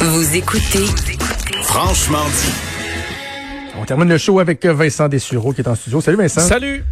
Vous 0.00 0.36
écoutez 0.36 0.84
Franchement 1.62 2.24
dit. 2.26 2.52
On 3.80 3.84
termine 3.84 4.08
le 4.08 4.18
show 4.18 4.38
avec 4.38 4.64
Vincent 4.64 5.08
Dessureau 5.08 5.52
qui 5.52 5.62
est 5.62 5.68
en 5.68 5.74
studio. 5.74 6.00
Salut 6.00 6.18
Vincent. 6.18 6.42
Salut! 6.42 6.84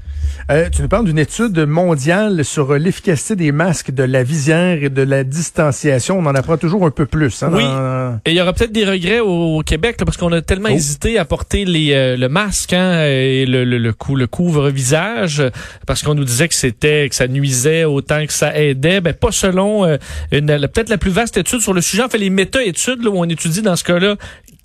Euh, 0.51 0.69
tu 0.71 0.83
nous 0.83 0.89
parles 0.89 1.07
d'une 1.07 1.19
étude 1.19 1.59
mondiale 1.67 2.45
sur 2.45 2.75
l'efficacité 2.75 3.37
des 3.37 3.53
masques, 3.53 3.91
de 3.93 4.03
la 4.03 4.23
visière 4.23 4.83
et 4.83 4.91
de 4.91 5.03
la 5.03 5.25
distanciation. 5.25 6.19
On 6.19 6.27
en 6.27 6.35
apprend 6.35 6.57
toujours 6.57 6.85
un 6.87 6.91
peu 6.91 7.07
plus. 7.07 7.43
Hein, 7.43 7.51
Oui. 7.53 7.63
dans- 7.63 8.19
Et 8.27 8.31
il 8.33 8.37
y 8.37 8.41
aura 8.41 8.53
peut-être 8.53 8.73
des 8.73 8.85
regrets 8.85 9.21
au, 9.21 9.59
au 9.59 9.63
Québec 9.63 9.97
là, 9.99 10.05
parce 10.05 10.17
qu'on 10.17 10.33
a 10.33 10.43
tellement 10.43 10.69
Oh. 10.71 10.75
hésité 10.77 11.19
à 11.19 11.25
porter 11.25 11.65
les, 11.65 11.93
euh, 11.93 12.17
le 12.17 12.29
masque 12.29 12.73
hein, 12.73 13.05
et 13.07 13.47
le, 13.47 13.65
le, 13.65 13.79
le, 13.79 13.93
cou- 13.93 14.17
le 14.17 14.27
couvre-visage 14.27 15.43
parce 15.87 16.03
qu'on 16.03 16.15
nous 16.15 16.25
disait 16.25 16.49
que 16.49 16.55
c'était 16.55 17.09
que 17.09 17.15
ça 17.15 17.27
nuisait 17.29 17.85
autant 17.85 18.25
que 18.27 18.33
ça 18.33 18.57
aidait. 18.59 19.01
Ben 19.01 19.15
pas 19.15 19.33
selon 19.33 19.85
euh, 19.87 19.97
peut-être 20.31 20.89
la 20.89 20.99
plus 20.99 21.11
vaste 21.11 21.37
étude 21.37 21.61
sur 21.61 21.73
le 21.73 21.81
sujet. 21.81 22.03
En 22.03 22.09
fait, 22.09 22.19
les 22.19 22.31
méta-études 22.31 23.03
là, 23.03 23.11
où 23.11 23.19
on 23.19 23.25
étudie 23.25 23.63
dans 23.63 23.77
ce 23.77 23.85
cas-là 23.85 24.17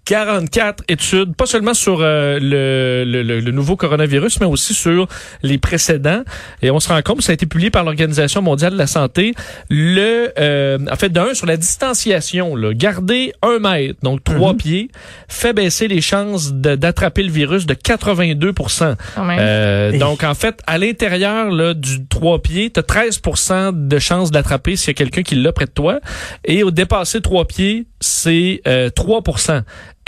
44 0.09 0.83
études, 0.87 1.35
pas 1.35 1.45
seulement 1.45 1.75
sur 1.75 1.99
euh, 2.01 2.39
le, 2.41 3.03
le, 3.05 3.39
le- 3.39 3.51
nouveau 3.51 3.75
coronavirus, 3.75 4.39
mais 4.39 4.47
aussi 4.47 4.73
sur 4.73 5.07
les 5.43 5.59
précédents. 5.59 6.23
Et 6.63 6.71
on 6.71 6.79
se 6.79 6.89
rend 6.89 6.99
compte, 7.03 7.21
ça 7.21 7.31
a 7.31 7.33
été 7.35 7.45
publié 7.45 7.69
par 7.69 7.83
l'Organisation 7.83 8.41
mondiale 8.41 8.73
de 8.73 8.77
la 8.79 8.87
santé, 8.87 9.33
le, 9.69 10.31
euh, 10.39 10.79
en 10.91 10.95
fait, 10.95 11.09
d'un, 11.09 11.33
sur 11.35 11.45
la 11.45 11.57
distanciation, 11.57 12.55
là, 12.55 12.73
garder 12.73 13.33
un 13.43 13.59
mètre, 13.59 13.99
donc 14.01 14.23
trois 14.23 14.55
pieds, 14.55 14.89
fait 15.27 15.53
baisser 15.53 15.87
les 15.87 16.01
chances 16.01 16.53
d'attraper 16.53 17.21
le 17.23 17.31
virus 17.31 17.67
de 17.67 17.75
82 17.75 18.51
Quand 18.53 19.25
même. 19.25 19.37
euh, 19.39 19.97
donc, 19.99 20.23
en 20.23 20.33
fait, 20.33 20.59
à 20.65 20.77
l'intérieur 20.79 21.51
là, 21.51 21.73
du 21.75 22.07
trois 22.07 22.41
pieds, 22.41 22.71
tu 22.71 22.79
as 22.79 22.83
13% 22.83 23.87
de 23.87 23.99
chances 23.99 24.31
d'attraper 24.31 24.75
s'il 24.75 24.87
y 24.87 24.91
a 24.91 24.93
quelqu'un 24.95 25.21
qui 25.21 25.35
l'a 25.35 25.51
près 25.53 25.65
de 25.65 25.71
toi. 25.71 25.99
Et 26.45 26.63
au 26.63 26.71
dépasser 26.71 27.21
trois 27.21 27.45
pieds, 27.45 27.85
c'est 27.99 28.61
euh, 28.67 28.89
3 28.89 29.21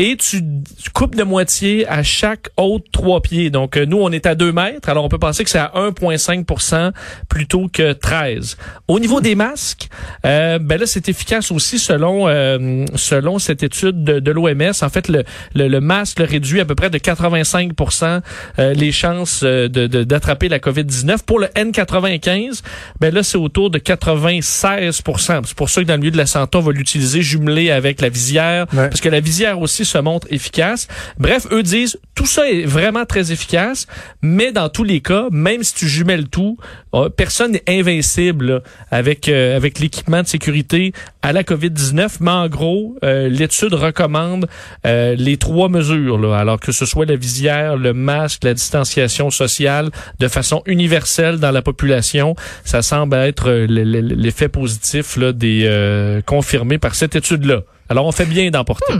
et 0.03 0.17
tu 0.17 0.41
tu 0.83 0.89
coupes 0.89 1.15
de 1.15 1.23
moitié 1.23 1.87
à 1.87 2.01
chaque 2.01 2.49
autre 2.57 2.85
trois 2.91 3.21
pieds. 3.21 3.49
Donc, 3.51 3.77
euh, 3.77 3.85
nous, 3.85 3.97
on 4.01 4.11
est 4.11 4.25
à 4.25 4.33
2 4.35 4.51
mètres. 4.51 4.89
Alors, 4.89 5.05
on 5.05 5.09
peut 5.09 5.19
penser 5.19 5.43
que 5.43 5.49
c'est 5.51 5.59
à 5.59 5.71
1,5% 5.75 6.91
plutôt 7.29 7.67
que 7.71 7.93
13. 7.93 8.57
Au 8.87 8.99
niveau 8.99 9.21
des 9.21 9.35
masques, 9.35 9.89
euh, 10.25 10.57
ben 10.59 10.79
là, 10.79 10.85
c'est 10.87 11.07
efficace 11.07 11.51
aussi 11.51 11.77
selon 11.77 12.27
euh, 12.27 12.85
selon 12.95 13.37
cette 13.39 13.61
étude 13.63 14.03
de, 14.03 14.19
de 14.19 14.31
l'OMS. 14.31 14.71
En 14.81 14.89
fait, 14.89 15.07
le, 15.07 15.23
le, 15.55 15.67
le 15.67 15.81
masque 15.81 16.19
le 16.19 16.25
réduit 16.25 16.59
à 16.61 16.65
peu 16.65 16.73
près 16.75 16.89
de 16.89 16.97
85% 16.97 18.21
euh, 18.59 18.73
les 18.73 18.91
chances 18.91 19.41
euh, 19.43 19.67
de- 19.67 19.87
de- 19.87 20.03
d'attraper 20.03 20.49
la 20.49 20.59
COVID-19. 20.59 21.19
Pour 21.25 21.39
le 21.39 21.47
N95, 21.47 22.61
ben 22.99 23.13
là, 23.13 23.21
c'est 23.23 23.37
autour 23.37 23.69
de 23.69 23.77
96% 23.77 25.41
C'est 25.45 25.55
pour 25.55 25.69
ça 25.69 25.81
que 25.81 25.87
dans 25.87 25.93
le 25.93 25.99
milieu 25.99 26.11
de 26.11 26.17
la 26.17 26.25
santé, 26.25 26.57
on 26.57 26.61
va 26.61 26.71
l'utiliser 26.71 27.21
jumelé 27.21 27.71
avec 27.71 28.01
la 28.01 28.09
visière, 28.09 28.65
Ouais. 28.73 28.89
parce 28.89 29.01
que 29.01 29.09
la 29.09 29.19
visière 29.19 29.59
aussi 29.59 29.85
se 29.91 29.97
montre 29.97 30.27
efficace. 30.29 30.87
Bref, 31.17 31.47
eux 31.51 31.63
disent, 31.63 31.99
tout 32.15 32.25
ça 32.25 32.49
est 32.49 32.65
vraiment 32.65 33.05
très 33.05 33.31
efficace, 33.31 33.87
mais 34.21 34.51
dans 34.51 34.69
tous 34.69 34.83
les 34.83 35.01
cas, 35.01 35.27
même 35.31 35.63
si 35.63 35.73
tu 35.73 35.87
jumelles 35.87 36.27
tout, 36.27 36.57
euh, 36.93 37.09
personne 37.09 37.51
n'est 37.51 37.63
invincible 37.67 38.45
là, 38.45 38.59
avec 38.91 39.29
euh, 39.29 39.55
avec 39.55 39.79
l'équipement 39.79 40.21
de 40.21 40.27
sécurité 40.27 40.93
à 41.21 41.33
la 41.33 41.43
COVID-19. 41.43 42.17
Mais 42.19 42.31
en 42.31 42.47
gros, 42.47 42.95
euh, 43.03 43.29
l'étude 43.29 43.73
recommande 43.73 44.47
euh, 44.85 45.15
les 45.15 45.37
trois 45.37 45.69
mesures, 45.69 46.17
là, 46.17 46.37
alors 46.37 46.59
que 46.59 46.71
ce 46.71 46.85
soit 46.85 47.05
la 47.05 47.15
visière, 47.15 47.77
le 47.77 47.93
masque, 47.93 48.43
la 48.43 48.53
distanciation 48.53 49.29
sociale, 49.29 49.89
de 50.19 50.27
façon 50.27 50.63
universelle 50.65 51.37
dans 51.39 51.51
la 51.51 51.61
population. 51.61 52.35
Ça 52.65 52.81
semble 52.81 53.15
être 53.15 53.49
euh, 53.49 53.65
l'effet 53.67 54.49
positif 54.49 55.17
là, 55.17 55.31
des 55.33 55.63
euh, 55.65 56.21
confirmé 56.21 56.77
par 56.77 56.95
cette 56.95 57.15
étude-là. 57.15 57.61
Alors, 57.89 58.05
on 58.05 58.11
fait 58.11 58.25
bien 58.25 58.49
d'en 58.51 58.63
porter. 58.63 58.93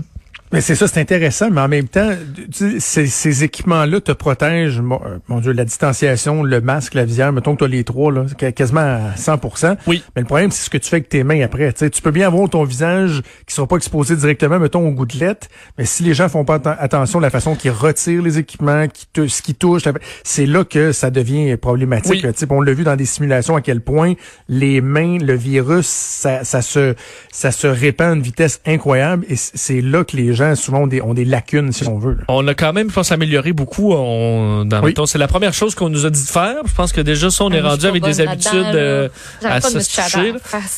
Mais 0.53 0.61
c'est 0.61 0.75
ça, 0.75 0.87
c'est 0.87 0.99
intéressant, 0.99 1.49
mais 1.49 1.61
en 1.61 1.67
même 1.67 1.87
temps, 1.87 2.09
tu 2.51 2.79
ces, 2.79 3.07
ces 3.07 3.43
équipements-là 3.43 4.01
te 4.01 4.11
protègent, 4.11 4.81
mon, 4.81 4.95
euh, 5.05 5.17
mon 5.27 5.39
Dieu, 5.39 5.51
la 5.53 5.63
distanciation, 5.65 6.43
le 6.43 6.59
masque, 6.61 6.93
la 6.93 7.05
visière, 7.05 7.31
mettons 7.31 7.53
que 7.53 7.59
tu 7.59 7.63
as 7.65 7.67
les 7.67 7.83
trois, 7.83 8.11
là, 8.11 8.25
qu- 8.37 8.51
quasiment 8.51 8.81
à 8.81 9.15
100 9.15 9.39
Oui. 9.87 10.03
Mais 10.15 10.21
le 10.23 10.27
problème, 10.27 10.51
c'est 10.51 10.65
ce 10.65 10.69
que 10.69 10.77
tu 10.77 10.89
fais 10.89 10.97
avec 10.97 11.09
tes 11.09 11.23
mains 11.23 11.41
après. 11.41 11.71
Tu 11.73 11.79
sais, 11.79 11.89
tu 11.89 12.01
peux 12.01 12.11
bien 12.11 12.27
avoir 12.27 12.49
ton 12.49 12.63
visage 12.63 13.21
qui 13.47 13.55
sera 13.55 13.65
pas 13.67 13.77
exposé 13.77 14.15
directement, 14.15 14.59
mettons, 14.59 14.85
aux 14.87 14.91
gouttelettes, 14.91 15.47
mais 15.77 15.85
si 15.85 16.03
les 16.03 16.13
gens 16.13 16.27
font 16.27 16.43
pas 16.43 16.57
atten- 16.57 16.75
attention 16.79 17.19
à 17.19 17.21
la 17.21 17.29
façon 17.29 17.55
qu'ils 17.55 17.71
retirent 17.71 18.21
les 18.21 18.37
équipements, 18.37 18.87
qui 18.87 19.07
te, 19.13 19.27
ce 19.27 19.41
qui 19.41 19.55
touche, 19.55 19.83
c'est 20.23 20.45
là 20.45 20.63
que 20.65 20.91
ça 20.91 21.11
devient 21.11 21.55
problématique. 21.57 22.25
Oui. 22.25 22.45
on 22.49 22.61
l'a 22.61 22.73
vu 22.73 22.83
dans 22.83 22.95
des 22.95 23.05
simulations 23.05 23.55
à 23.55 23.61
quel 23.61 23.79
point 23.81 24.13
les 24.49 24.81
mains, 24.81 25.17
le 25.17 25.33
virus, 25.35 25.87
ça, 25.87 26.43
ça 26.43 26.61
se 26.61 26.95
ça 27.31 27.51
se 27.51 27.67
répand 27.67 28.11
à 28.11 28.15
une 28.15 28.21
vitesse 28.21 28.59
incroyable 28.65 29.25
et 29.29 29.35
c'est 29.37 29.81
là 29.81 30.03
que 30.03 30.17
les 30.17 30.33
gens 30.33 30.40
souvent 30.55 30.79
ont 30.83 30.87
des, 30.87 31.01
ont 31.01 31.13
des 31.13 31.25
lacunes, 31.25 31.71
si 31.71 31.87
on 31.87 31.97
veut. 31.97 32.13
là. 32.13 32.23
On 32.27 32.47
a 32.47 32.53
quand 32.53 32.73
même, 32.73 32.89
je 32.89 32.93
pense, 32.93 33.11
amélioré 33.11 33.53
beaucoup. 33.53 33.93
On, 33.93 34.65
dans 34.65 34.81
Oui. 34.83 34.93
c'est 35.05 35.17
la 35.17 35.27
première 35.27 35.53
chose 35.53 35.75
qu'on 35.75 35.89
nous 35.89 36.05
a 36.05 36.09
dit 36.09 36.23
de 36.23 36.29
faire. 36.29 36.55
Je 36.65 36.73
pense 36.73 36.91
que 36.91 37.01
déjà, 37.01 37.29
ça, 37.29 37.43
on 37.45 37.51
est 37.51 37.59
Ah, 37.59 37.69
rendu 37.69 37.85
avec 37.85 38.03
des 38.03 38.21
habitudes 38.21 38.53
euh, 38.75 39.09
à 39.43 39.61
se 39.61 39.77
toucher. 39.77 40.33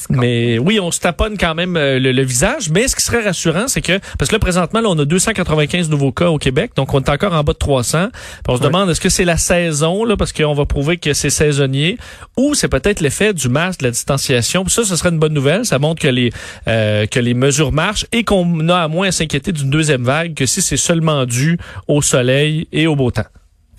Mais 0.10 0.60
oui, 0.60 0.80
on 0.80 0.92
se 0.92 1.00
taponne 1.00 1.38
quand 1.38 1.56
même 1.56 1.78
euh, 1.78 2.00
le, 2.00 2.12
le 2.12 2.24
visage. 2.24 2.70
Mais 2.70 2.88
ce 2.88 2.96
qui 2.96 3.04
serait 3.04 3.24
rassurant, 3.24 3.68
c'est 3.68 3.82
que 3.82 4.00
parce 4.18 4.30
que 4.30 4.36
là 4.36 4.40
présentement, 4.40 4.82
là, 4.82 4.90
on 4.90 5.00
a 5.00 5.06
295 5.06 5.90
nouveaux 5.90 6.12
cas 6.12 6.30
au 6.30 6.38
Québec, 6.38 6.72
donc 6.76 6.94
on 6.94 7.00
est 7.00 7.10
encore 7.10 7.34
en 7.34 7.44
bas 7.44 7.54
de 7.54 7.58
300. 7.58 8.10
Puis 8.12 8.20
on 8.48 8.58
se 8.58 8.62
demande 8.62 8.90
est-ce 8.90 9.02
que 9.02 9.10
c'est 9.10 9.26
la 9.26 9.38
saison 9.38 10.04
là, 10.04 10.18
parce 10.18 10.34
qu'on 10.34 10.54
va 10.54 10.66
prouver 10.66 10.98
que 10.98 11.14
c'est 11.14 11.30
saisonnier, 11.30 11.98
ou 12.38 12.54
c'est 12.56 12.68
peut-être 12.68 13.00
l'effet 13.00 13.34
du 13.34 13.50
masque, 13.50 13.80
de 13.80 13.86
la 13.86 13.92
distanciation? 13.92 14.64
Puis 14.66 14.74
ça, 14.74 14.84
ce 14.84 14.96
serait 14.96 15.10
une 15.10 15.20
bonne 15.20 15.34
nouvelle. 15.34 15.66
Ça 15.66 15.80
montre 15.80 16.02
que 16.02 16.08
les 16.08 16.32
euh, 16.68 17.06
que 17.06 17.20
les 17.20 17.34
mesures 17.34 17.72
marchent 17.72 18.06
et 18.12 18.24
qu'on 18.24 18.68
a 18.70 18.78
à 18.84 18.88
moins 18.88 19.08
à 19.08 19.12
s'inquiéter 19.12 19.52
d'une 19.54 19.70
deuxième 19.70 20.04
vague 20.04 20.34
que 20.34 20.46
si 20.46 20.62
c'est 20.62 20.78
seulement 20.78 21.26
dû 21.26 21.58
au 21.88 22.02
soleil 22.02 22.68
et 22.72 22.88
au 22.88 22.96
beau 22.96 23.12
temps. 23.12 23.24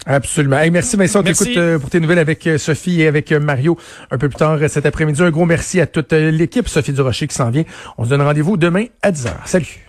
Absolument. 0.06 0.58
Hey, 0.58 0.70
merci 0.70 0.96
Vincent, 0.96 1.20
on 1.20 1.22
t'écoute 1.22 1.56
euh, 1.56 1.78
pour 1.78 1.88
tes 1.88 1.98
nouvelles 1.98 2.18
avec 2.18 2.46
euh, 2.46 2.58
Sophie 2.58 3.00
et 3.00 3.06
avec 3.06 3.32
euh, 3.32 3.40
Mario 3.40 3.78
un 4.10 4.18
peu 4.18 4.28
plus 4.28 4.36
tard 4.36 4.58
cet 4.68 4.84
après-midi. 4.84 5.22
Un 5.22 5.30
gros 5.30 5.46
merci 5.46 5.80
à 5.80 5.86
toute 5.86 6.12
l'équipe 6.12 6.68
Sophie 6.68 6.92
Durocher 6.92 7.26
qui 7.26 7.34
s'en 7.34 7.50
vient. 7.50 7.64
On 7.96 8.04
se 8.04 8.10
donne 8.10 8.22
rendez-vous 8.22 8.56
demain 8.56 8.86
à 9.02 9.10
10h. 9.10 9.30
Salut. 9.46 9.83